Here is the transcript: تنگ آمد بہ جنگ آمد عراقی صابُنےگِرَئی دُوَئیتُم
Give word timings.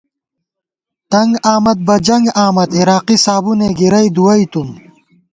تنگ 1.11 1.31
آمد 1.53 1.77
بہ 1.87 1.95
جنگ 2.05 2.25
آمد 2.45 2.69
عراقی 2.79 3.17
صابُنےگِرَئی 3.25 4.09
دُوَئیتُم 4.15 4.69